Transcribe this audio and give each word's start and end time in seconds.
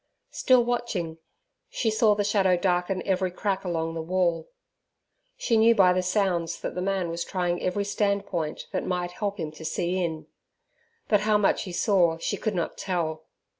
Still 0.31 0.65
watching, 0.65 1.19
she 1.69 1.91
saw 1.91 2.15
the 2.15 2.23
shadow 2.23 2.57
darken 2.57 3.03
every 3.05 3.29
crack 3.29 3.63
along 3.63 3.93
the 3.93 4.01
wall. 4.01 4.49
She 5.37 5.57
knew 5.57 5.75
by 5.75 5.93
the 5.93 6.01
sounds 6.01 6.59
that 6.61 6.73
the 6.73 6.81
man 6.81 7.11
was 7.11 7.23
trying 7.23 7.61
every 7.61 7.83
standpoint 7.85 8.65
that 8.71 8.83
might 8.83 9.11
help 9.11 9.37
him 9.39 9.51
to 9.51 9.63
see 9.63 10.03
in; 10.03 10.25
but 11.07 11.19
how 11.19 11.37
much 11.37 11.65
he 11.65 11.71
saw 11.71 12.17
she 12.17 12.35
could 12.35 12.55
not 12.55 12.79
tell. 12.79 13.25